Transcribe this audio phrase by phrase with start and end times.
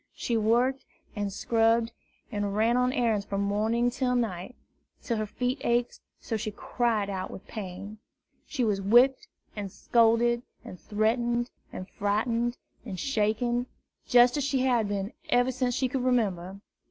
[0.15, 0.83] She worked
[1.15, 1.91] and scrubbed
[2.31, 4.55] and ran on errands from morning to night,
[5.03, 7.99] till her feet ached so she cried out with the pain.
[8.47, 13.67] She was whipped and scolded and threatened and frightened and shaken,
[14.07, 16.61] just as she had been ever since she could remember.